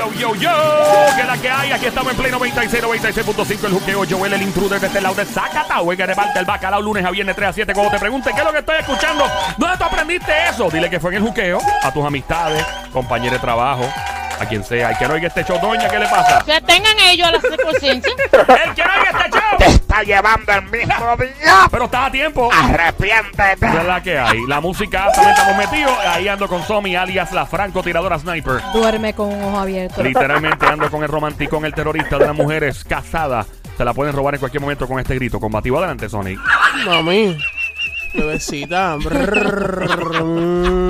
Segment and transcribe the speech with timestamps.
[0.00, 0.50] yo, yo, yo.
[1.16, 3.64] Que la que hay, aquí estamos en Play 96, 96.5.
[3.66, 5.94] El juqueo Joel, el intruder de este lado de Zacatau.
[5.96, 7.74] Que reparte el bacalao lunes a viernes 3 a 7.
[7.74, 9.26] Cuando te pregunten qué es lo que estoy escuchando,
[9.58, 10.70] ¿dónde tú aprendiste eso?
[10.70, 13.84] Dile que fue en el juqueo, a tus amistades, compañeros de trabajo,
[14.40, 14.92] a quien sea.
[14.92, 16.42] Y que no oiga este show, doña, ¿qué le pasa?
[16.46, 18.12] Que tengan ellos a la conciencia.
[18.32, 19.39] El que no oiga este show.
[20.00, 21.68] Está llevando el mismo día.
[21.70, 22.50] Pero está a tiempo.
[22.52, 23.66] Arrepiéntete.
[23.66, 24.46] Es la que hay.
[24.46, 25.92] La música también estamos metidos.
[26.06, 28.62] Ahí ando con Somi, alias la francotiradora sniper.
[28.72, 30.02] Duerme con un ojo abierto.
[30.02, 33.46] Literalmente ando con el romanticón, el terrorista de las mujeres casadas.
[33.76, 35.38] Se la pueden robar en cualquier momento con este grito.
[35.38, 36.40] Combativo adelante, Sonic.
[36.86, 37.36] Mami,
[38.14, 38.96] bebecita.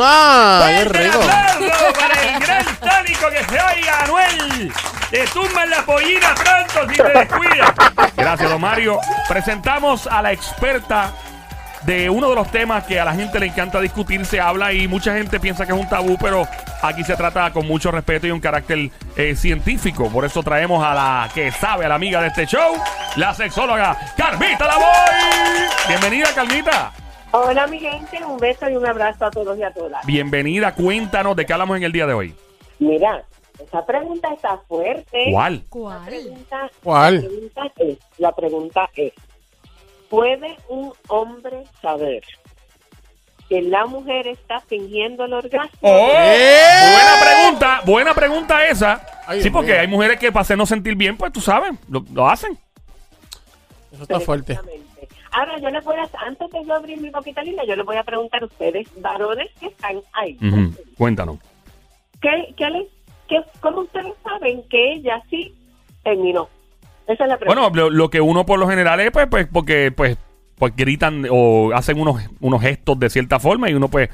[0.00, 0.64] ¡Ah!
[0.66, 1.22] ¡Qué ¡Fuerte el rico!
[1.22, 4.72] aplauso para el gran tónico que se oiga, Anuel!
[5.10, 7.72] Te tumban la pollina pronto si te descuidas.
[8.16, 9.00] Gracias, don Mario.
[9.26, 11.12] Presentamos a la experta
[11.82, 14.88] de uno de los temas que a la gente le encanta discutir, se habla y
[14.88, 16.46] mucha gente piensa que es un tabú, pero
[16.82, 20.10] aquí se trata con mucho respeto y un carácter eh, científico.
[20.10, 22.76] Por eso traemos a la que sabe, a la amiga de este show,
[23.16, 24.84] la sexóloga Carmita Lavoy.
[25.88, 26.92] Bienvenida, Carmita.
[27.30, 30.04] Hola mi gente, un beso y un abrazo a todos y a todas.
[30.06, 32.34] Bienvenida, cuéntanos de qué hablamos en el día de hoy.
[32.78, 33.22] Mira,
[33.62, 35.26] esa pregunta está fuerte.
[35.30, 35.54] ¿Cuál?
[35.56, 36.04] La ¿Cuál?
[36.06, 37.14] pregunta, ¿Cuál?
[37.16, 39.12] La pregunta es, la pregunta es,
[40.08, 42.22] ¿puede un hombre saber
[43.48, 45.78] que la mujer está fingiendo el orgasmo?
[45.82, 46.08] ¡Oh!
[46.10, 46.92] ¡Eh!
[46.92, 49.06] Buena pregunta, buena pregunta esa.
[49.26, 52.26] Ay, sí, porque hay mujeres que para hacernos sentir bien, pues tú sabes, lo, lo
[52.26, 52.58] hacen.
[53.92, 54.58] Eso está fuerte.
[55.32, 57.96] Ahora yo les voy a, antes de yo abrir mi boquita linda, yo les voy
[57.96, 60.38] a preguntar a ustedes, varones que están ahí.
[60.96, 61.38] Cuéntanos.
[62.20, 62.86] ¿Qué, qué les,
[63.28, 65.54] qué, ¿Cómo ustedes saben que ella sí
[66.02, 66.48] terminó?
[67.06, 67.60] Esa es la pregunta.
[67.68, 70.16] Bueno, lo, lo que uno por lo general es, pues, pues porque pues,
[70.56, 74.10] pues gritan o hacen unos, unos gestos de cierta forma y uno pues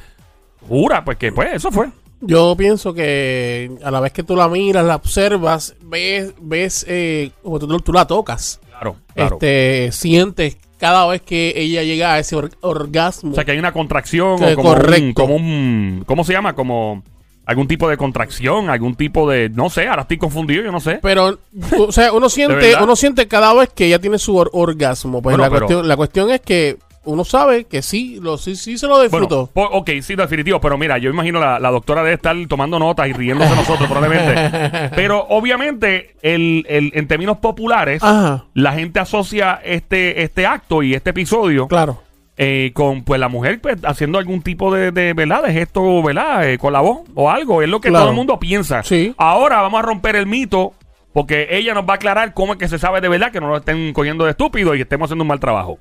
[0.68, 1.88] jura, pues que pues eso fue.
[2.20, 7.32] Yo pienso que a la vez que tú la miras, la observas, ves, ves, eh,
[7.42, 9.34] como tú, tú la tocas, Claro, claro.
[9.34, 13.32] este, sientes cada vez que ella llega a ese or- orgasmo.
[13.32, 15.14] O sea que hay una contracción o como un, correcto.
[15.22, 16.54] como un, ¿cómo se llama?
[16.54, 17.02] Como
[17.46, 20.98] algún tipo de contracción, algún tipo de, no sé, ahora estoy confundido, yo no sé.
[21.02, 21.38] Pero,
[21.78, 25.20] o sea, uno siente, uno siente cada vez que ella tiene su or- orgasmo.
[25.22, 28.56] Pues Bueno, la, pero- cuestión, la cuestión es que uno sabe que sí, lo, sí,
[28.56, 29.50] sí se lo disfrutó.
[29.54, 33.08] Bueno, ok, sí, definitivo, pero mira, yo imagino la, la doctora debe estar tomando notas
[33.08, 34.90] y riéndose de nosotros probablemente.
[34.96, 40.94] Pero obviamente, el, el- en términos populares, Ajá, la gente asocia este, este acto y
[40.94, 42.02] este episodio claro.
[42.36, 45.42] eh, con pues la mujer pues, haciendo algún tipo de, de, ¿verdad?
[45.42, 46.48] de gesto, ¿verdad?
[46.48, 47.62] Eh, con la voz o algo.
[47.62, 48.04] Es lo que Claro.
[48.04, 48.82] todo el mundo piensa.
[48.82, 49.14] Sí.
[49.18, 50.72] Ahora vamos a romper el mito
[51.12, 53.48] porque ella nos va a aclarar cómo es que se sabe de verdad que no
[53.48, 55.78] nos estén cogiendo de estúpidos y que estemos haciendo un mal trabajo.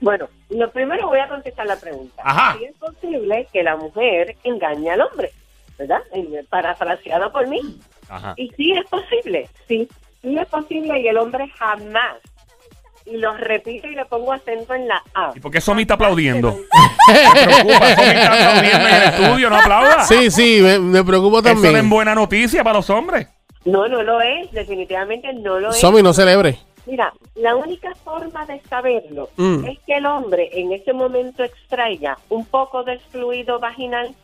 [0.00, 2.22] Bueno, lo primero voy a contestar la pregunta.
[2.24, 2.56] Ajá.
[2.58, 5.32] Si es posible que la mujer engañe al hombre,
[5.78, 6.00] ¿verdad?
[6.48, 7.60] Parafraseado por mí.
[8.08, 8.34] Ajá.
[8.36, 9.88] Y sí es posible, sí,
[10.22, 12.16] sí es posible y el hombre jamás.
[13.04, 15.32] Y lo repito y le pongo acento en la A.
[15.34, 16.52] ¿Y por qué Somi está aplaudiendo?
[17.08, 20.02] Me preocupa, Somi está aplaudiendo en el estudio, no aplauda.
[20.04, 21.88] Sí, sí, me, me preocupo Eso no es también.
[21.88, 23.28] buena noticia para los hombres.
[23.64, 25.76] No, no lo es, definitivamente no lo es.
[25.78, 26.58] Somi, no celebre.
[26.86, 29.64] Mira, la única forma de saberlo Mm.
[29.66, 34.14] es que el hombre en ese momento extraiga un poco del fluido vaginal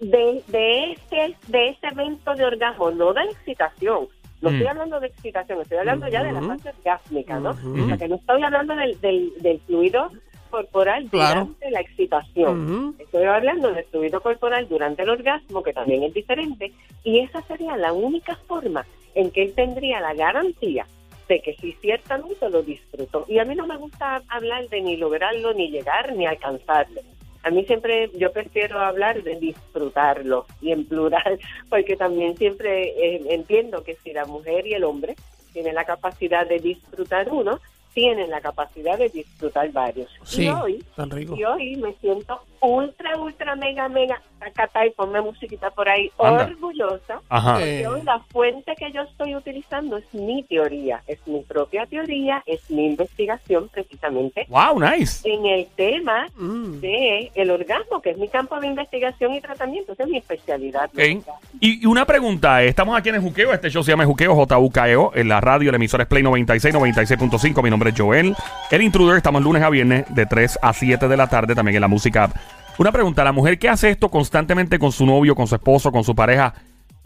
[0.00, 4.08] de, de, ese, de ese evento de orgasmo, no de excitación.
[4.40, 4.54] No Mm.
[4.54, 6.48] estoy hablando de excitación, estoy hablando ya de la Ujú.
[6.48, 7.50] fase orgásmica, ¿no?
[7.50, 7.82] Ujú.
[7.82, 10.10] O sea, que no estoy hablando del, del, del fluido
[10.50, 11.40] corporal Claro.
[11.46, 12.70] durante la excitación.
[12.92, 12.94] Ujú.
[13.02, 17.76] Estoy hablando del fluido corporal durante el orgasmo, que también es diferente, y esa sería
[17.76, 18.84] la única forma
[19.16, 20.86] en que él tendría la garantía
[21.28, 23.24] de que sí ciertamente lo disfrutó.
[23.28, 27.00] Y a mí no me gusta hablar de ni lograrlo, ni llegar, ni alcanzarlo.
[27.42, 33.22] A mí siempre, yo prefiero hablar de disfrutarlo y en plural, porque también siempre eh,
[33.30, 35.14] entiendo que si la mujer y el hombre
[35.52, 37.60] tienen la capacidad de disfrutar uno,
[37.92, 40.10] tienen la capacidad de disfrutar varios.
[40.24, 41.36] Sí, Y hoy, tan rico.
[41.36, 46.44] y hoy me siento ultra, ultra, mega, mega, acá y ponme musiquita por ahí, Anda.
[46.44, 47.20] orgullosa.
[47.28, 47.62] Ajá.
[47.62, 52.42] Eh, Yo, la fuente que yo estoy utilizando es mi teoría, es mi propia teoría,
[52.46, 55.26] es mi investigación precisamente Wow, nice.
[55.28, 56.80] en el tema mm.
[56.80, 60.90] de el orgasmo, que es mi campo de investigación y tratamiento, esa es mi especialidad.
[60.92, 61.24] Ok.
[61.60, 64.34] Y, y una pregunta, eh, estamos aquí en el Juqueo, este show se llama Juqueo,
[64.34, 68.34] JUKEO, en la radio, el emisor es Play 96, 96.5, mi nombre es Joel,
[68.70, 71.80] el intruder, estamos lunes a viernes de 3 a 7 de la tarde, también en
[71.80, 72.24] la música.
[72.24, 72.32] app.
[72.76, 76.02] Una pregunta, la mujer que hace esto constantemente con su novio, con su esposo, con
[76.02, 76.54] su pareja,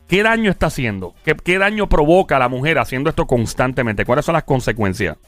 [0.09, 1.15] ¿qué daño está haciendo?
[1.25, 4.07] ¿Qué, qué daño provoca a la mujer haciendo esto constantemente?
[4.07, 5.19] ¿Cuáles son las consecuencias?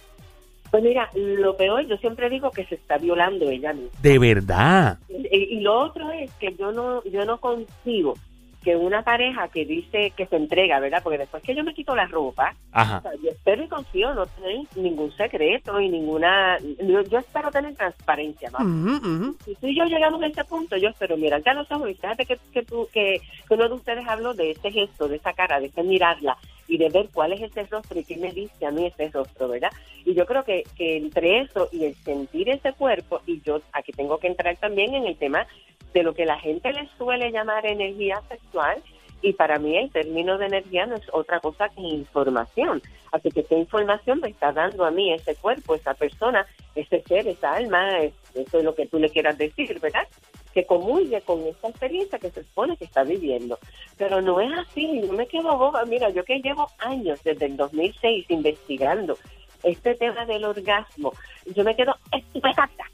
[0.71, 3.91] Pues mira, lo peor, yo siempre digo que se está violando ella misma.
[4.01, 4.99] De verdad.
[5.09, 8.15] Y, y lo otro es que yo no, yo no consigo
[8.62, 11.03] que una pareja que dice que se entrega, ¿verdad?
[11.03, 13.01] Porque después que yo me quito la ropa, o Ajá.
[13.01, 16.59] sea, yo espero y confío no tener ningún secreto y ninguna...
[16.59, 19.37] Yo, yo espero tener transparencia, ujú.
[19.45, 21.95] Si tú y yo llegamos a ese punto, yo espero mirarte a los ojos y
[21.95, 25.33] fíjate que, que, tú, que, que uno de ustedes habló de ese gesto, de esa
[25.33, 26.37] cara, de ese mirarla
[26.70, 29.49] y de ver cuál es ese rostro y qué me dice a mí ese rostro,
[29.49, 29.70] ¿verdad?
[30.05, 33.93] Y yo creo que, que entre eso y el sentir ese cuerpo, y yo aquí
[33.93, 35.46] tengo que entrar también en el tema
[35.93, 38.81] de lo que la gente le suele llamar energía sexual,
[39.22, 42.81] y para mí el término de energía no es otra cosa que información.
[43.12, 47.26] Así que esa información me está dando a mí ese cuerpo, esa persona, ese ser,
[47.28, 50.06] esa alma, es- eso es lo que tú le quieras decir, ¿verdad?
[50.55, 53.58] Que comulgue con esta experiencia que se supone que está viviendo.
[53.97, 55.85] Pero no es así, yo me quedo boba.
[55.85, 59.17] Mira, yo que llevo años, desde el 2006, investigando
[59.62, 61.12] este tema del orgasmo,
[61.55, 62.85] yo me quedo estupefacta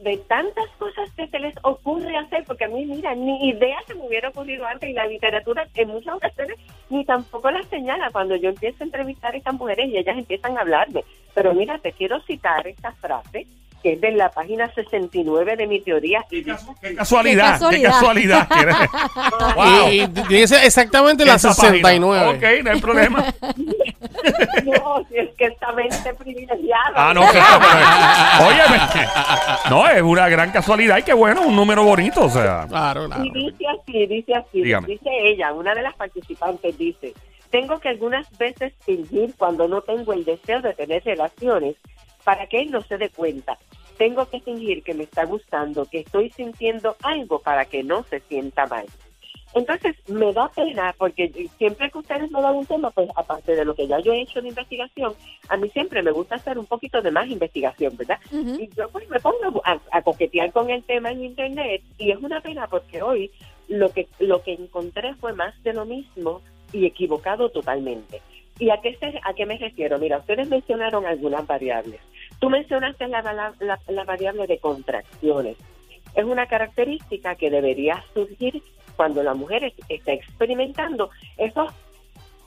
[0.00, 3.94] de tantas cosas que se les ocurre hacer, porque a mí, mira, ni idea se
[3.94, 6.58] me hubiera ocurrido antes y la literatura en muchas ocasiones
[6.90, 10.56] ni tampoco la señala cuando yo empiezo a entrevistar a estas mujeres y ellas empiezan
[10.56, 11.02] a hablarme.
[11.34, 13.46] Pero mira, te quiero citar esta frase
[13.86, 16.24] que es de la página 69 de mi teoría.
[16.28, 16.50] Dice,
[16.80, 18.48] Qué casualidad, qué Qué casualidad.
[19.54, 19.88] wow.
[19.92, 20.06] Y, y
[20.40, 21.70] dice exactamente la Esa página.
[21.70, 22.28] 69.
[22.30, 23.24] Ok, no hay problema.
[24.64, 26.94] no, si es que esta mente privilegiada.
[26.96, 27.60] Ah, no, claro.
[27.60, 29.08] pero- Óyeme.
[29.70, 32.66] No, es una gran casualidad y qué bueno, un número bonito, o sea.
[32.68, 33.24] Claro, claro.
[33.24, 34.88] Y dice así, dice así, Dígame.
[34.88, 37.14] dice ella, una de las participantes dice,
[37.52, 41.76] tengo que algunas veces fingir cuando no tengo el deseo de tener relaciones
[42.26, 43.56] para que él no se dé cuenta.
[43.98, 48.18] Tengo que fingir que me está gustando, que estoy sintiendo algo para que no se
[48.20, 48.84] sienta mal.
[49.54, 53.64] Entonces, me da pena porque siempre que ustedes me dan un tema, pues aparte de
[53.64, 55.14] lo que ya yo he hecho de investigación,
[55.48, 58.18] a mí siempre me gusta hacer un poquito de más investigación, ¿verdad?
[58.60, 62.18] Y yo pues me pongo a, a coquetear con el tema en internet y es
[62.18, 63.30] una pena porque hoy
[63.68, 68.20] lo que lo que encontré fue más de lo mismo y equivocado totalmente.
[68.58, 69.98] ¿Y a qué, se- a qué me refiero?
[69.98, 72.00] Mira, ustedes mencionaron algunas variables.
[72.38, 75.56] Tú mencionaste la, la- variable de contracciones.
[76.14, 78.62] Es una característica que debería surgir
[78.96, 81.72] cuando la mujer es- está experimentando esos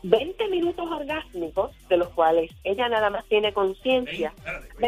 [0.04, 4.32] 20 minutos orgásmicos, de los cuales ella nada más tiene conciencia.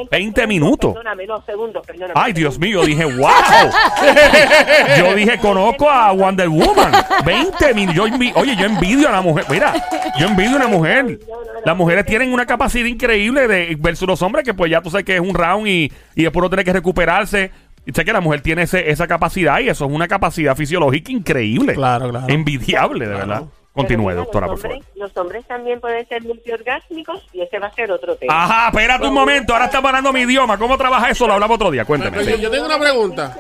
[0.10, 0.94] 20 minutos.
[0.94, 2.14] Perdóname, no, segundos, perdóname.
[2.16, 3.28] Ay, Dios mío, dije, wow.
[4.98, 6.92] Yo dije, conozco a Wonder Woman.
[7.26, 7.94] 20 mil.
[7.94, 9.46] Yo envi- Oye, yo envidio a la mujer.
[9.50, 9.74] Mira,
[10.20, 11.20] yo envidio a una mujer.
[11.66, 15.06] Las mujeres tienen una capacidad increíble de versus los hombres, que pues ya tú sabes
[15.06, 17.52] que es un round y, y después no tiene que recuperarse.
[17.86, 21.12] Y sé que la mujer tiene ese- esa capacidad y eso es una capacidad fisiológica
[21.12, 21.74] increíble.
[21.74, 22.28] Claro, claro.
[22.30, 23.44] Envidiable, de verdad.
[23.74, 24.78] Continúe, mira, doctora, por los favor.
[24.78, 28.44] hombres, los hombres también pueden ser multiorgásmicos y ese va a ser otro tema.
[28.44, 29.54] Ajá, espérate un momento.
[29.54, 30.58] Ahora estamos hablando mi idioma.
[30.58, 31.26] ¿Cómo trabaja eso?
[31.26, 31.86] Lo hablamos otro día.
[31.86, 32.18] Cuénteme.
[32.18, 33.36] Pero yo, yo tengo una pregunta.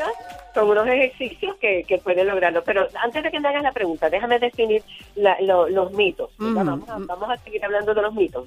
[0.54, 2.64] Son unos ejercicios que, que pueden lograrlo.
[2.64, 4.84] Pero antes de que me hagas la pregunta, déjame definir
[5.16, 6.30] la- lo- los mitos.
[6.38, 8.46] vamos, a, vamos a seguir hablando de los mitos.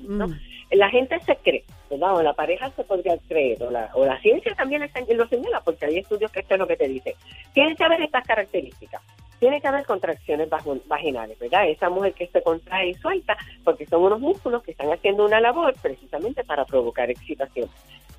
[0.71, 2.15] La gente se cree, ¿verdad?
[2.17, 4.83] O la pareja se podría creer, o la, o la ciencia también
[5.15, 7.15] lo señala, porque hay estudios que esto es lo que te dice.
[7.53, 9.01] Tiene que haber estas características.
[9.39, 10.49] Tiene que haber contracciones
[10.87, 11.69] vaginales, ¿verdad?
[11.69, 15.41] Esa mujer que se contrae y suelta, porque son unos músculos que están haciendo una
[15.41, 17.69] labor precisamente para provocar excitación.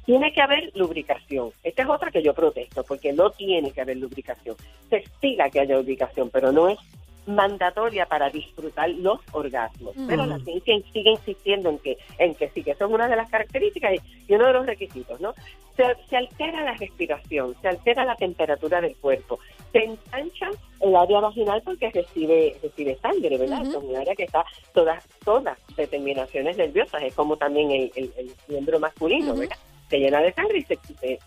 [0.06, 1.52] Tiene que haber lubricación.
[1.64, 4.56] Esta es otra que yo protesto, porque no tiene que haber lubricación.
[4.90, 6.78] Se estila que haya lubricación, pero no es
[7.28, 9.96] mandatoria para disfrutar los orgasmos.
[9.96, 10.08] Mm.
[10.08, 13.30] Pero la ciencia sigue insistiendo en que, en que sí, que es una de las
[13.30, 15.34] características y, y uno de los requisitos, ¿no?
[15.76, 19.40] Se, se altera la respiración, se altera la temperatura del cuerpo,
[19.74, 23.62] se ensancha el área vaginal porque recibe recibe sangre, ¿verdad?
[23.62, 28.14] Es un área que está todas todas de terminaciones nerviosas, es como también el, el-
[28.18, 29.34] el miembro masculino.
[29.36, 29.58] ¿verdad?
[29.90, 30.80] Se llena de sangre y se,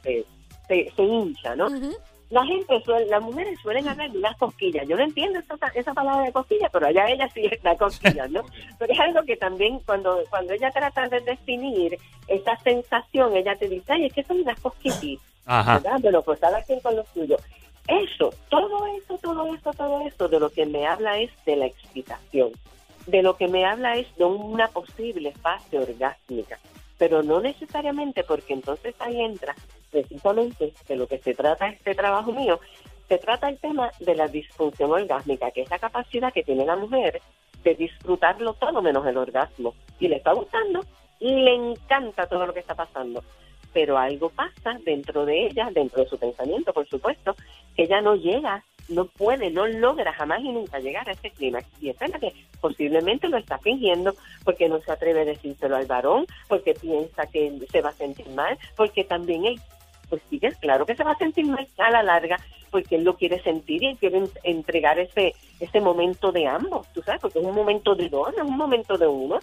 [0.03, 0.25] se,
[0.97, 1.69] se, hincha, ¿no?
[2.31, 4.87] La gente, suele, las mujeres suelen hablar de las cosquillas.
[4.87, 8.43] Yo no entiendo esa, esa palabra de cosquillas, pero allá ella sí da cosquillas, ¿no?
[8.79, 13.69] Pero es algo que también cuando cuando ella trata de definir esa sensación, ella te
[13.69, 15.79] dice, ay, es que son unas cosquillitas, Ajá.
[15.79, 15.99] ¿verdad?
[16.01, 17.39] Bueno, pues cada quien con lo suyo.
[17.89, 21.65] Eso, todo eso, todo eso, todo eso, de lo que me habla es de la
[21.65, 22.53] excitación.
[23.07, 26.59] De lo que me habla es de una posible fase orgásmica.
[26.99, 29.55] Pero no necesariamente, porque entonces ahí entra
[29.91, 32.61] precisamente de lo que se trata este trabajo mío,
[33.09, 36.77] se trata el tema de la disfunción orgásmica, que es la capacidad que tiene la
[36.77, 37.21] mujer
[37.65, 39.75] de disfrutarlo todo menos el orgasmo.
[39.99, 40.85] Y le está gustando,
[41.21, 43.23] y le encanta todo lo que está pasando.
[43.73, 47.35] Pero algo pasa dentro de ella, dentro de su pensamiento, por supuesto,
[47.77, 51.61] que ella no llega, no puede, no logra jamás y nunca llegar a ese clima.
[51.81, 54.15] Y es verdad que posiblemente lo está fingiendo
[54.45, 58.29] porque no se atreve a decírselo al varón, porque piensa que se va a sentir
[58.31, 59.61] mal, porque también él
[60.09, 62.39] pues sí, que claro que se va a sentir mal a la larga,
[62.71, 66.87] porque él lo quiere sentir y él quiere en- entregar ese ese momento de ambos,
[66.93, 69.41] tú sabes, porque es un momento de dos, no es un momento de uno,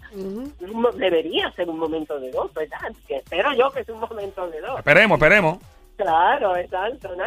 [0.61, 2.77] un mo- debería ser un momento de dos, ¿verdad?
[3.07, 4.77] Que espero yo que es un momento de dos.
[4.77, 5.57] Esperemos, esperemos.
[5.97, 7.23] Claro, exacto, ¿no?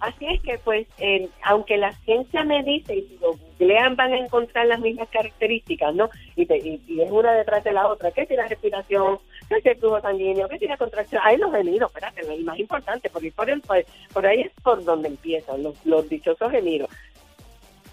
[0.00, 4.12] Así es que, pues, eh, aunque la ciencia me dice, y si lo googlean van
[4.12, 6.10] a encontrar las mismas características, ¿no?
[6.36, 9.60] Y, te- y, y es una detrás de la otra, que si la respiración, que
[9.60, 13.10] si el flujo sanguíneo, que si la contracción, ahí los gemidos, espérate, el más importante,
[13.10, 16.88] porque por, el, por, ahí es por donde empiezan los, los dichosos gemidos.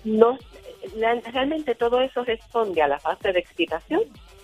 [0.03, 0.38] No,
[1.31, 4.01] realmente todo eso responde a la fase de excitación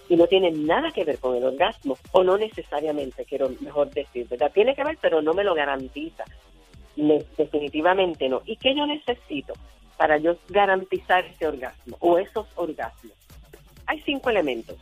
[0.10, 4.28] y no tiene nada que ver con el orgasmo, o no necesariamente, quiero mejor decir,
[4.28, 4.52] ¿verdad?
[4.54, 6.24] Tiene que ver, pero no me lo garantiza.
[6.96, 8.42] Ne- definitivamente no.
[8.46, 9.54] ¿Y qué yo necesito
[9.98, 13.14] para yo garantizar ese orgasmo o esos orgasmos?
[13.86, 14.78] Hay cinco elementos.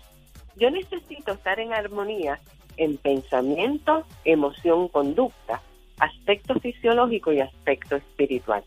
[0.57, 2.39] Yo necesito estar en armonía
[2.77, 5.61] en pensamiento, emoción, conducta,
[5.99, 8.63] aspecto fisiológico y aspecto espiritual.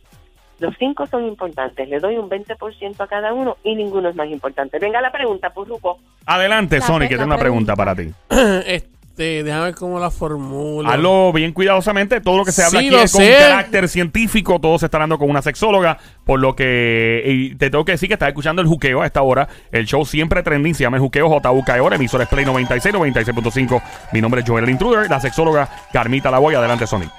[0.58, 1.88] Los cinco son importantes.
[1.88, 4.78] Le doy un 20% a cada uno y ninguno es más importante.
[4.78, 5.98] Venga la pregunta, Purruco.
[6.26, 7.76] Adelante, La Sony, que tengo una pregunta pregunta.
[7.76, 8.12] para ti.
[9.18, 10.92] Este, déjame ver cómo la formula.
[10.92, 12.20] Hazlo bien cuidadosamente.
[12.20, 13.36] Todo lo que se habla Sí, aquí es con sé.
[13.36, 14.60] carácter científico.
[14.60, 15.98] Todo se está dando con una sexóloga.
[16.24, 19.22] Por lo que y te tengo que decir que estás escuchando el juqueo a esta
[19.22, 19.48] hora.
[19.72, 21.96] El show siempre trending se llama el juqueo JUK ahora.
[21.96, 23.82] Emisor es Play 96, 96.5.
[24.12, 25.10] Mi nombre es Joel el Intruder.
[25.10, 26.54] La sexóloga Carmita Lavoy.
[26.54, 27.10] Adelante, Sony.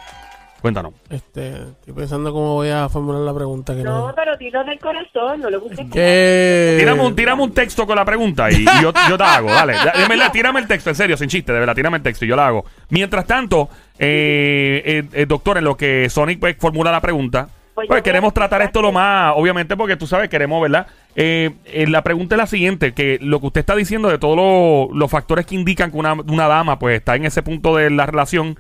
[0.62, 0.94] Cuéntanos.
[1.10, 4.14] Este, estoy pensando cómo voy a formular la pregunta que No, no.
[4.16, 5.90] pero dilo del corazón, no le busques.
[5.90, 9.48] Tírame un, tírame un texto con la pregunta y, y yo, yo te hago.
[9.50, 12.26] Dale, de verdad, tírame el texto, en serio, sin chiste, de verdad, tírame el texto
[12.26, 12.66] y yo la hago.
[12.90, 17.88] Mientras tanto, eh, eh, eh, doctor, en lo que Sonic pues, formula la pregunta, Pues
[17.88, 20.88] pues queremos tratar esto lo más, obviamente, porque tú sabes, queremos, ¿verdad?
[21.16, 24.36] Eh, eh, la pregunta es la siguiente, que lo que usted está diciendo de todos
[24.36, 27.90] los- los factores que indican que una, una dama pues está en ese punto de
[27.90, 28.58] la relación,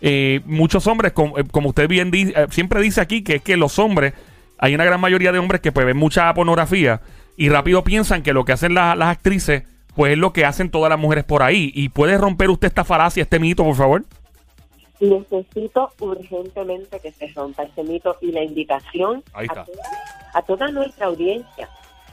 [0.00, 3.42] eh, muchos hombres, com- eh, como usted bien di- eh, siempre dice aquí, que es
[3.42, 4.14] que los hombres,
[4.58, 7.00] hay una gran mayoría de hombres que pues ven mucha pornografía
[7.36, 10.70] y rápido piensan que lo que hacen la- las actrices, pues es lo que hacen
[10.70, 11.70] todas las mujeres por ahí.
[11.74, 14.04] ¿Y puede romper usted esta falacia, este mito, por favor?
[15.00, 19.66] Necesito urgentemente que se rompa ese mito y la invitación a toda,
[20.34, 21.68] a toda nuestra audiencia.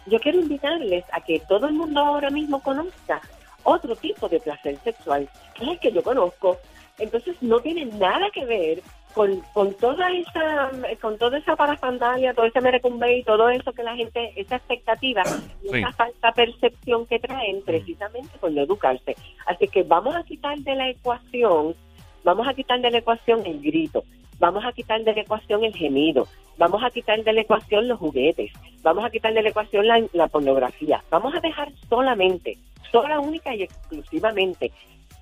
[0.05, 3.21] Yo quiero invitarles a que todo el mundo ahora mismo conozca
[3.63, 6.57] otro tipo de placer sexual, que es el que yo conozco.
[6.99, 8.81] Entonces no tiene nada que ver
[9.13, 10.71] con, con toda esa
[11.01, 15.23] con toda esa parafandalia, todo ese merecumbe y todo eso que la gente, esa expectativa
[15.63, 15.77] y Sí.
[15.77, 19.15] esa falsa percepción que traen precisamente con no educarse.
[19.45, 21.75] Así que vamos a quitar de la ecuación
[22.23, 24.05] Vamos a quitar de la ecuación el grito,
[24.39, 26.25] vamos a quitar de la ecuación el gemido,
[26.57, 28.49] vamos a quitar de la ecuación los juguetes,
[28.81, 31.03] vamos a quitar de la ecuación la, la pornografía.
[31.09, 32.57] Vamos a dejar solamente,
[32.93, 34.71] sola, única y exclusivamente,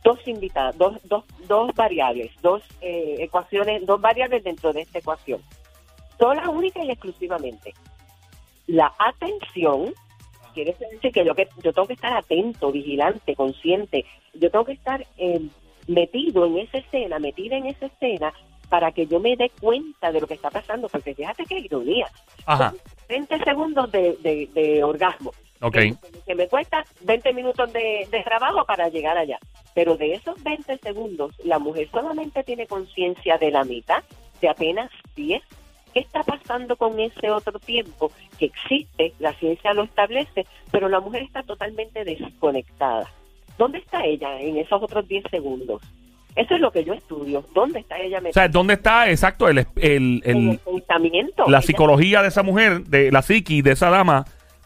[0.03, 5.41] dos invitados, dos, dos, dos variables, dos eh, ecuaciones, dos variables dentro de esta ecuación.
[6.17, 7.73] Sola, única y exclusivamente.
[8.67, 9.93] La atención,
[10.53, 14.73] quiere decir que yo, que yo tengo que estar atento, vigilante, consciente, yo tengo que
[14.73, 15.41] estar eh,
[15.87, 18.33] metido en esa escena, metida en esa escena,
[18.69, 22.07] para que yo me dé cuenta de lo que está pasando, porque fíjate qué ironía.
[22.45, 22.73] Ajá.
[23.09, 25.31] 20 segundos de, de, de orgasmo.
[25.61, 25.73] Ok.
[25.73, 25.95] Que,
[26.27, 29.37] que me cuesta 20 minutos de, de trabajo para llegar allá.
[29.75, 34.03] Pero de esos 20 segundos, la mujer solamente tiene conciencia de la mitad,
[34.41, 35.41] de apenas 10.
[35.93, 39.13] ¿Qué está pasando con ese otro tiempo que existe?
[39.19, 43.09] La ciencia lo establece, pero la mujer está totalmente desconectada.
[43.57, 45.81] ¿Dónde está ella en esos otros 10 segundos?
[46.35, 47.43] Eso es lo que yo estudio.
[47.53, 51.43] ¿Dónde está ella O sea, ¿dónde está exacto el, el- el- el pensamiento.
[51.49, 54.23] la Ella- psicología de esa mujer, de la psiqui de esa dama,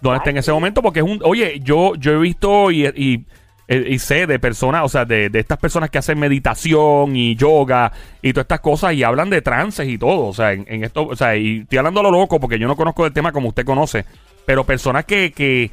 [0.10, 0.82] donde está en ese momento?
[0.82, 1.20] Porque es un.
[1.24, 3.26] Oye, yo, yo he visto y, y,
[3.68, 7.36] eh, y sé de personas, o sea, de, de estas personas que hacen meditación y
[7.36, 10.28] yoga y todas estas cosas y hablan de trances y todo.
[10.28, 12.68] O sea, en, en esto, o sea, y estoy hablando a lo loco porque yo
[12.68, 14.06] no conozco el tema como usted conoce,
[14.46, 15.32] pero personas que.
[15.32, 15.72] que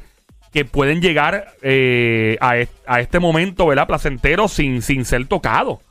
[0.53, 3.87] que pueden llegar eh, a, est- a este momento, ¿verdad?
[3.87, 5.81] Placentero sin, sin ser tocado.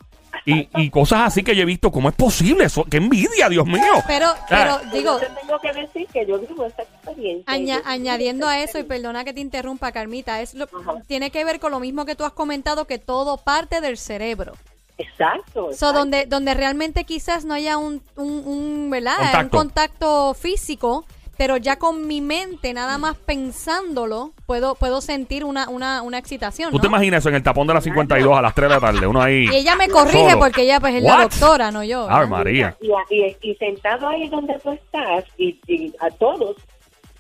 [0.45, 1.91] Y, y cosas así que yo he visto.
[1.93, 2.85] ¿Cómo es posible eso?
[2.85, 3.81] ¡Qué envidia, Dios mío!
[4.07, 7.45] Pero, pero digo, Yo te tengo que decir que yo vivo esa experiencia.
[7.53, 11.01] aña- Yo- añadiendo a eso, y perdona que te interrumpa, Carmita, es lo, Ajá.
[11.07, 14.55] tiene que ver con lo mismo que tú has comentado, que todo parte del cerebro.
[14.99, 15.67] Exacto.
[15.67, 15.99] So, exacto.
[15.99, 19.17] donde, donde realmente quizás no haya un, un, un, ¿verdad?
[19.19, 19.41] Contacto.
[19.41, 21.05] un contacto físico,
[21.37, 26.71] pero ya con mi mente, nada más pensándolo, puedo, puedo sentir una, una, una excitación.
[26.71, 26.81] ¿Tú ¿no?
[26.83, 29.07] te imaginas eso en el tapón de las 52 a las 3 de la tarde?
[29.07, 29.47] Uno ahí.
[29.51, 30.39] Y ella me corrige Solo.
[30.39, 32.09] porque ella pues es la doctora, no yo.
[32.09, 32.27] Ave.
[32.27, 32.77] María.
[32.81, 36.57] Y, y, y sentado ahí donde tú estás, y, y a todos,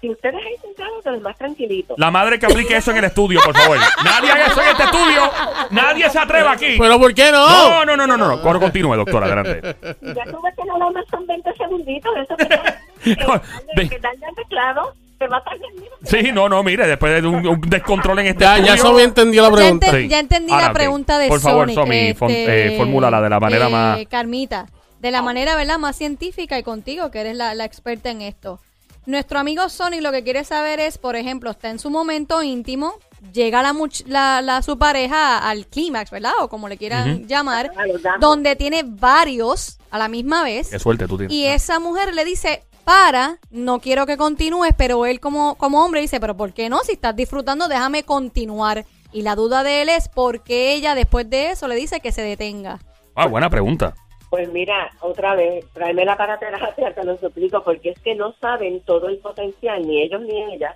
[0.01, 1.95] si ustedes ahí sentados de los más tranquilito.
[1.97, 3.79] La madre que aplique eso en el estudio, por favor.
[4.05, 5.31] Nadie haga eso en este estudio.
[5.71, 6.77] Nadie se atreva aquí.
[6.77, 7.47] Pero ¿por qué no?
[7.47, 8.37] No, no, no, no, no.
[8.37, 8.61] no.
[8.61, 9.77] Continúe, doctora, adelante.
[10.03, 12.13] Ya tú ves que nada más son 20 segunditos.
[12.17, 12.45] Eso que,
[13.05, 15.99] ve- que daña el teclado, te va a tardar menos.
[16.05, 18.75] Sí, no, no, mire, después de un, un descontrol en este Ya, estudio.
[18.75, 19.87] ya Somi entendió la Ya, pregunta.
[19.89, 20.09] ente- Sí.
[20.09, 23.41] ya entendí Ahora, la pregunta de Por favor, Sonic, Somi, fon- eh, formúlala de la
[23.41, 24.67] manera más- eh, Carmita,
[25.01, 25.79] de la manera, ¿verdad?
[25.79, 28.61] Más científica y contigo, que eres la, la experta en esto.
[29.05, 32.95] Nuestro amigo Sonic lo que quiere saber es, por ejemplo, está en su momento íntimo,
[33.33, 36.33] llega la, much- la, la- su pareja al clímax, ¿verdad?
[36.41, 38.21] O como le quieran llamar, A los datos.
[38.21, 40.71] donde tiene varios a la misma vez.
[40.71, 41.35] Qué suerte tú tienes.
[41.35, 46.01] Y esa mujer le dice, para, no quiero que continúes, pero él como, como hombre
[46.01, 46.79] dice, pero ¿por qué no?
[46.81, 48.85] Si estás disfrutando, déjame continuar.
[49.13, 52.13] Y la duda de él es por qué ella después de eso le dice que
[52.13, 52.79] se detenga.
[53.15, 53.95] Ah, buena pregunta.
[54.31, 58.81] Pues mira, otra vez, tráemela para terapia, te lo suplico, porque es que no saben
[58.87, 60.75] todo el potencial, ni ellos ni ella,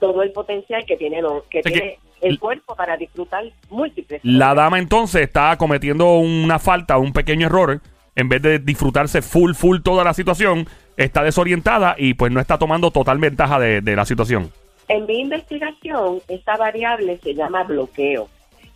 [0.00, 4.22] todo el potencial que tiene, lo, que que- tiene el cuerpo para disfrutar múltiples.
[4.24, 7.82] La dama entonces está cometiendo una falta, un pequeño error.
[8.14, 12.58] En vez de disfrutarse full, full toda la situación, está desorientada y pues no está
[12.58, 14.50] tomando total ventaja de, de la situación.
[14.88, 18.28] En mi investigación, esta variable se llama bloqueo.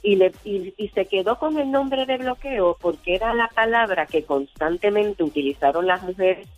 [0.02, 4.06] Y, le, y, y se quedó con el nombre de bloqueo porque era la palabra
[4.06, 6.48] que constantemente utilizaron las mujeres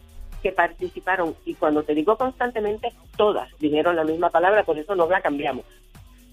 [0.42, 1.34] que participaron.
[1.44, 5.64] Y cuando te digo constantemente, todas dijeron la misma palabra, por eso no la cambiamos.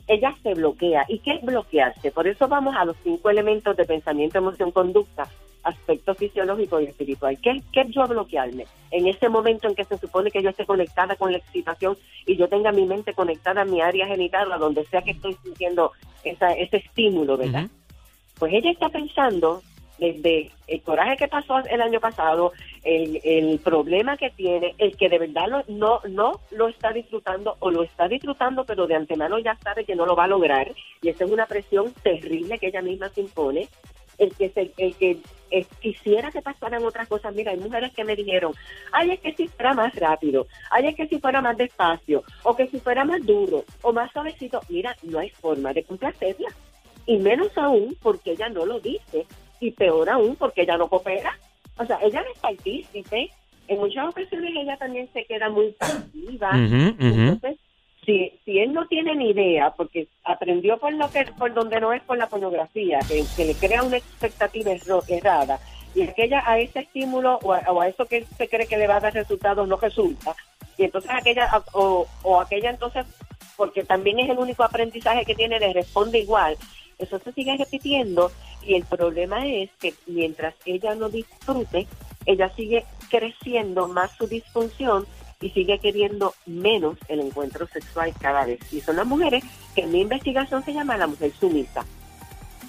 [0.08, 1.06] Ella se bloquea.
[1.08, 2.12] ¿Y qué es bloquearse?
[2.12, 5.28] Por eso vamos a los cinco elementos de pensamiento, emoción, conducta,
[5.64, 7.38] aspecto fisiológico y espiritual.
[7.42, 8.66] ¿Qué, ¿Qué yo bloquearme?
[8.92, 12.36] En ese momento en que se supone que yo esté conectada con la excitación y
[12.38, 15.92] yo tenga mi mente conectada a mi área genital, a donde sea que estoy sintiendo
[16.24, 17.68] esa, ese estímulo, ¿verdad?
[18.38, 19.62] Pues ella está pensando
[19.98, 22.54] desde el coraje que pasó el año pasado,
[22.86, 27.58] el, el problema que tiene, el que de verdad lo- no, no lo está disfrutando
[27.60, 30.72] o lo está disfrutando, pero de antemano ya sabe que no lo va a lograr.
[31.02, 33.68] Y esa es una presión terrible que ella misma se impone.
[34.18, 35.18] El que, se, el que
[35.52, 37.34] eh, quisiera que pasaran otras cosas.
[37.34, 38.54] Mira, hay mujeres que me dijeron,
[38.92, 42.56] ay, es que si fuera más rápido, ay, es que si fuera más despacio, o
[42.56, 44.62] que si fuera más duro, o más suavecito.
[44.70, 46.50] Mira, no hay forma de complacerla
[47.06, 49.26] y menos aún porque ella no lo dice
[49.60, 51.38] y peor aún porque ella no coopera.
[51.78, 53.32] O sea, ella no es partícipe.
[53.68, 56.52] En muchas ocasiones ella también se queda muy pasiva.
[56.54, 57.58] Entonces,
[58.10, 61.94] si, si él no tiene ni idea, porque aprendió por lo que por donde no
[61.94, 64.72] es por la pornografía, que, le crea una expectativa
[65.08, 65.60] errada
[65.94, 68.88] y aquella a ese estímulo o a, o a eso que se cree que le
[68.88, 70.36] va a dar resultados no resulta
[70.78, 73.08] y entonces aquella o, o aquella entonces
[73.58, 76.58] porque también es el único aprendizaje que tiene le responde igual
[77.00, 81.88] eso se sigue repitiendo y el problema es que mientras ella no disfrute
[82.28, 85.08] ella sigue creciendo más su disfunción
[85.42, 88.60] y sigue queriendo menos el encuentro sexual cada vez.
[88.74, 91.86] Y son las mujeres que en mi investigación se llama la mujer sumisa.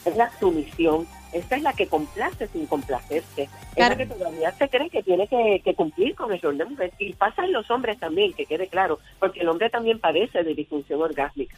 [0.05, 1.07] Es la sumisión.
[1.33, 3.43] Esta es la que complace sin complacerse.
[3.43, 3.97] Es Claro.
[3.97, 6.93] la que todavía se cree que tiene que, que cumplir con el rol de mujer.
[6.99, 10.55] Y pasa en los hombres también, que quede claro, porque el hombre también padece de
[10.55, 11.57] disfunción orgásmica.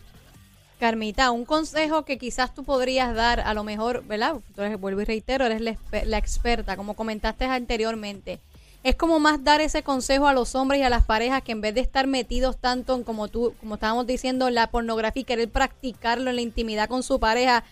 [0.81, 4.37] Carmita, un consejo que quizás tú podrías dar, a lo mejor, ¿verdad?
[4.57, 8.41] Eres, vuelvo y reitero, eres la, exper- la experta, como comentaste anteriormente.
[8.85, 11.61] Es como más dar ese consejo a los hombres y a las parejas que en
[11.61, 15.25] vez de estar metidos tanto en, como tú, como estábamos diciendo, en la pornografía y
[15.25, 17.63] querer practicarlo en la intimidad con su pareja,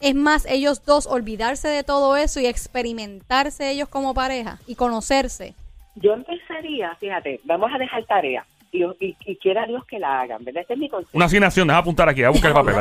[0.00, 5.54] es más ellos dos olvidarse de todo eso y experimentarse ellos como pareja y conocerse.
[5.94, 8.44] Yo empezaría, fíjate, vamos a dejar tarea.
[8.70, 10.60] Y, y, y quiera Dios que la hagan, ¿verdad?
[10.60, 11.16] Este es mi consejo.
[11.16, 12.74] Una asignación, deja apuntar aquí, a buscar el papel.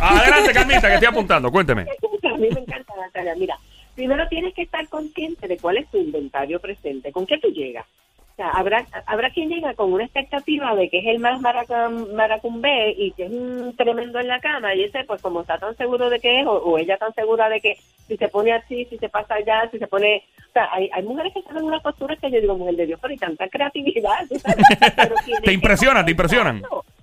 [0.00, 1.82] Adelante, Carmita, que estoy apuntando, cuénteme.
[2.32, 3.34] A mí me encanta la tarea.
[3.34, 3.58] Mira,
[3.96, 7.86] primero tienes que estar consciente de cuál es tu inventario presente, con qué tú llegas.
[8.32, 12.12] O sea, habrá, habrá quien llega con una expectativa de que es el más maracam-
[12.12, 15.74] maracumbé y que es un tremendo en la cama y ese pues como está tan
[15.78, 18.84] seguro de que es o, o ella tan segura de que si se pone así,
[18.90, 20.22] si se pasa allá, si se pone...
[20.50, 22.98] O sea, hay, hay mujeres que saben unas posturas que yo digo, mujer de Dios,
[23.00, 24.26] pero hay tanta creatividad.
[25.44, 26.62] Te impresionan, te impresionan.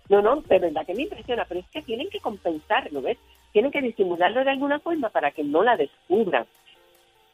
[0.10, 3.17] No, no, de verdad que me impresiona, pero es que tienen que compensarlo, ¿ves?
[3.51, 6.45] Tienen que disimularlo de alguna forma para que no la descubran.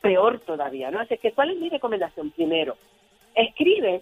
[0.02, 1.00] Peor todavía, ¿no?
[1.00, 2.32] Así que, ¿cuál es mi recomendación?
[2.32, 2.78] Primero,
[3.36, 4.02] escribe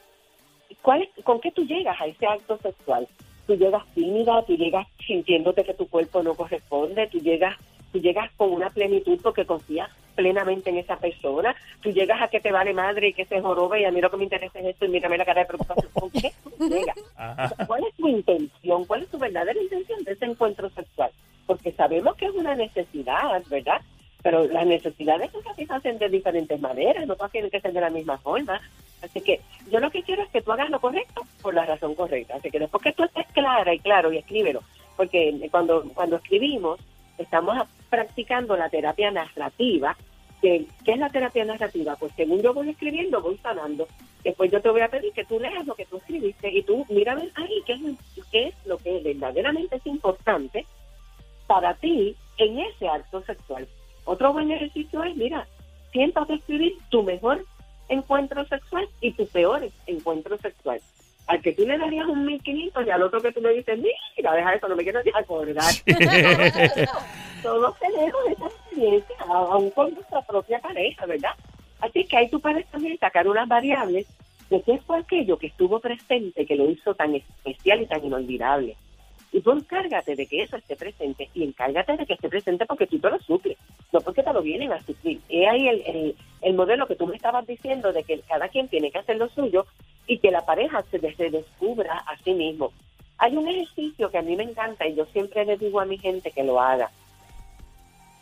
[0.82, 3.08] cuál es, con qué tú llegas a ese acto sexual.
[3.46, 7.56] Tú llegas tímida, tú llegas sintiéndote que tu cuerpo no corresponde, tú llegas,
[7.92, 12.42] tú llegas con una plenitud porque confías plenamente en esa persona, tú llegas a que
[12.42, 14.66] te vale madre y que se jorobe y a mí lo que me interesa es
[14.66, 15.92] esto y mírame la cara de preocupación.
[15.94, 16.98] ¿Con qué tú llegas?
[17.18, 18.86] O sea, ¿Cuál es tu intención?
[18.86, 21.12] ¿Cuál es tu verdadera intención de ese encuentro sexual?
[21.46, 23.82] Porque sabemos que es una necesidad, ¿verdad?
[24.28, 27.90] Pero las necesidades se satisfacen de diferentes maneras, no todas tienen que ser de la
[27.90, 28.60] misma forma.
[29.02, 29.40] Así que
[29.72, 32.36] yo lo que quiero es que tú hagas lo correcto por la razón correcta.
[32.36, 34.64] Así que después que tú estés clara claro y escríbelo.
[34.98, 36.78] Porque cuando, cuando escribimos,
[37.18, 37.58] estamos
[37.90, 39.96] practicando la terapia narrativa.
[40.42, 41.96] Que, ¿Qué es la terapia narrativa?
[41.96, 43.88] Pues según yo voy escribiendo, voy sanando.
[44.26, 46.86] Después yo te voy a pedir que tú leas lo que tú escribiste y tú
[46.90, 50.66] mírame ahí qué es, qué es lo que verdaderamente es importante
[51.48, 53.66] para ti en ese acto sexual.
[54.08, 55.46] Otro buen ejercicio es, mira,
[55.92, 57.44] siéntate a escribir tu mejor
[57.90, 60.80] encuentro sexual y tu peor encuentro sexual.
[61.28, 64.34] Al que tú le darías un 1500 y al otro que tú le dices, mira,
[64.34, 65.74] deja eso, no me quiero ni acordar.
[67.44, 71.32] Todos tenemos esa experiencia, aún con nuestra propia pareja, ¿verdad?
[71.82, 74.08] Así que ahí tú puedes también sacar unas variables
[74.50, 78.78] de qué fue aquello que estuvo presente que lo hizo tan especial y tan inolvidable.
[79.34, 82.88] Y tú encárgate de que eso esté presente y encárgate de que esté presente porque
[82.88, 83.58] tú te lo suples,
[83.92, 85.20] no porque te lo vienen a suplir.
[85.30, 88.68] Es ahí el, el, el modelo que tú me estabas diciendo de que cada quien
[88.70, 89.66] tiene que hacer lo suyo
[90.08, 92.72] y que la pareja se, se descubra a sí mismo.
[93.20, 95.98] Hay un ejercicio que a mí me encanta y yo siempre le digo a mi
[95.98, 96.90] gente que lo haga.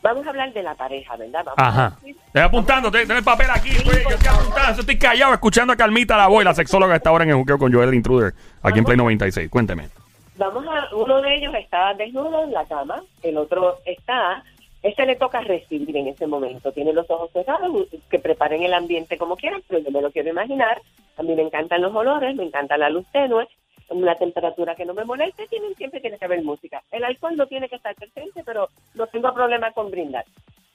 [0.02, 1.44] Vamos a hablar de la pareja, ¿verdad?
[1.46, 1.98] Vamos Ajá.
[2.02, 3.70] decir- Estoy apuntando, ten ten el papel aquí.
[3.70, 7.24] Estoy, yo estoy apuntando, estoy callado escuchando a Calmita la voz, la sexóloga está ahora
[7.24, 9.50] en el juqueo con Joel el Intruder, aquí en Play 96.
[9.50, 9.90] Cuénteme.
[10.38, 14.44] Vamos a, uno de ellos está desnudo en la cama, el otro está,
[14.84, 19.18] ese le toca recibir en ese momento, tiene los ojos cerrados, que preparen el ambiente
[19.18, 20.82] como quieran, pero yo me lo quiero imaginar,
[21.18, 23.48] a mí me encantan los olores, me encanta la luz tenue,
[23.90, 26.84] una temperatura que no me moleste, tienen, siempre tiene que haber música.
[26.92, 30.26] El alcohol no tiene que estar presente, pero no tengo problema con brindar.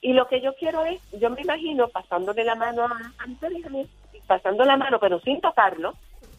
[0.01, 3.85] Y lo que yo quiero es, yo me imagino pasándole la mano a Anthony,
[4.25, 5.93] pasando la mano, pero sin tocarlo,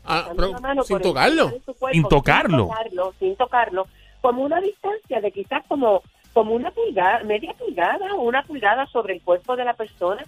[0.05, 1.51] Ah, pero mano sin tocarlo.
[1.51, 2.59] cuerpo, Sin tocarlo.
[2.59, 3.87] Sin tocarlo, sin tocarlo,
[4.21, 9.15] como una distancia de quizás como, como una pulgada, media pulgada o una pulgada sobre
[9.15, 10.25] el cuerpo de la persona,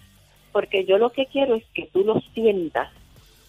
[0.52, 2.90] porque yo lo que quiero es que tú lo sientas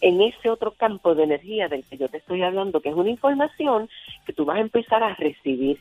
[0.01, 3.09] en ese otro campo de energía del que yo te estoy hablando, que es una
[3.09, 3.89] información
[4.25, 5.79] que tú vas a empezar a recibir.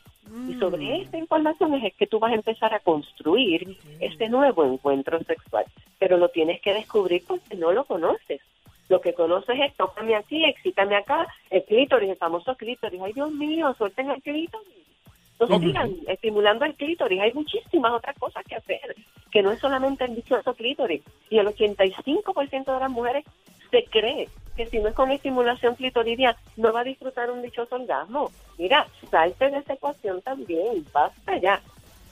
[0.48, 5.22] Y sobre esa información es que tú vas a empezar a construir ese nuevo encuentro
[5.24, 5.66] sexual.
[5.98, 8.40] Pero lo tienes que descubrir porque no lo conoces.
[8.88, 13.00] Lo que conoces es tócame aquí, excítame acá, el clítoris, el famoso clítoris.
[13.02, 14.84] Ay, Dios mío, suelten el clítoris.
[15.32, 17.20] Entonces, sigan estimulando el clítoris.
[17.20, 18.94] Hay muchísimas otras cosas que hacer,
[19.30, 21.02] que no es solamente el dichoso clítoris.
[21.28, 23.24] Y el 85% de las mujeres
[23.70, 27.74] se cree que si no es con estimulación clitoridia no va a disfrutar un dichoso
[27.74, 28.30] orgasmo.
[28.58, 31.60] Mira, salte de esa ecuación también, basta ya.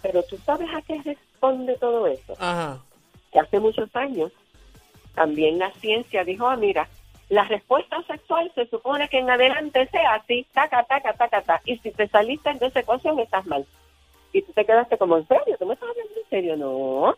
[0.02, 2.80] Pero tú sabes a qué responde todo eso Ajá.
[3.32, 4.32] que hace muchos años
[5.14, 6.88] también la ciencia dijo, ah, mira,
[7.28, 11.62] la respuesta sexual se supone que en adelante sea así, taca, taca, taca, taca.
[11.64, 13.64] Y si te saliste de esa ecuación, estás mal.
[14.32, 15.56] Y tú te quedaste como, ¿en serio?
[15.58, 16.56] ¿Tú me estás hablando en serio?
[16.56, 17.16] No.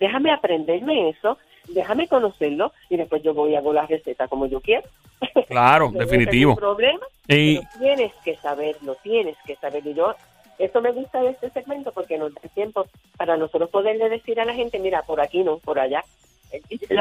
[0.00, 4.60] Déjame aprenderme eso, déjame conocerlo y después yo voy a hago la receta como yo
[4.60, 4.88] quiero.
[5.46, 6.56] Claro, No, definitivo.
[6.56, 7.06] problema.
[7.28, 9.90] Y Pero tienes que saberlo, tienes que saberlo.
[9.90, 10.14] Y yo,
[10.58, 14.44] eso me gusta de este segmento porque nos da tiempo para nosotros poderle decir a
[14.44, 16.02] la gente, mira, por aquí no, por allá.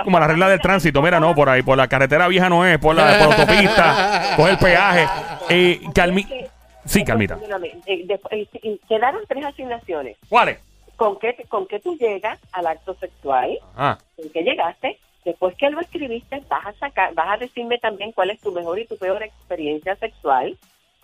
[0.03, 2.77] Como la regla del tránsito, mira, no, por ahí, por la carretera vieja no es,
[2.79, 5.07] por la, por autopista, coge el peaje.
[5.49, 6.25] Eh, Calmi
[6.85, 7.37] sí, Calmita.
[8.87, 10.17] Quedaron tres asignaciones.
[10.29, 10.59] ¿Cuáles?
[10.95, 13.57] ¿Con qué, ¿Con qué tú llegas al acto sexual?
[13.75, 14.99] Ah, ¿Con qué llegaste?
[15.25, 18.79] Después que lo escribiste, vas a sacar, vas a decirme también cuál es tu mejor
[18.79, 20.57] y tu peor experiencia sexual.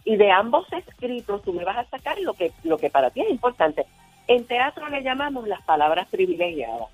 [0.05, 3.21] Y de ambos escritos tú me vas a sacar lo que, lo que para ti
[3.21, 3.85] es importante.
[4.27, 6.89] En teatro le llamamos las palabras privilegiadas.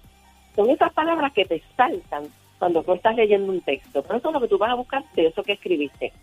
[0.56, 2.26] Son esas palabras que te saltan
[2.60, 4.04] cuando tú estás leyendo un texto.
[4.04, 6.14] Pero eso es lo que tú vas a buscar de eso que escribiste.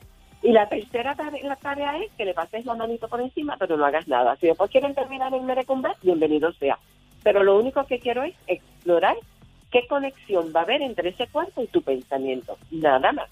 [0.43, 3.77] Y la tercera tarea, la tarea es que le pases la manito por encima, pero
[3.77, 4.37] no hagas nada.
[4.37, 6.79] Si después quieren terminar en Merecumber, bienvenido sea.
[7.23, 9.16] Pero lo único que quiero es explorar
[9.71, 12.57] qué conexión va a haber entre ese cuerpo y tu pensamiento.
[12.71, 13.29] Nada más.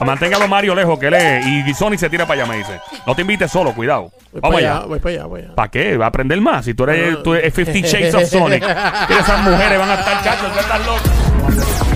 [0.04, 1.64] Mantenga a don Mario lejos, que lee.
[1.68, 2.80] Y Sony se tira para allá, me dice.
[3.06, 4.12] No te invites solo, cuidado.
[4.32, 4.76] Voy Vamos para allá.
[4.78, 5.54] allá, voy para allá, voy allá.
[5.54, 5.96] ¿Para qué?
[5.96, 6.64] Va a aprender más.
[6.64, 8.64] Si tú eres, tú eres 50 Shades of Sonic.
[9.06, 11.87] Que esas mujeres van a estar chachos, tú estás loco.